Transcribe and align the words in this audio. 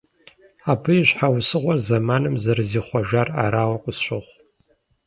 Абы 0.71 0.91
и 1.01 1.03
щхьэусыгъуэр 1.09 1.79
зэманым 1.87 2.35
зэрызихъуэжар 2.43 3.27
арауэ 3.43 3.77
къысщохъу. 3.83 4.35